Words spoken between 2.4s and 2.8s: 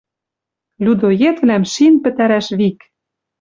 вик.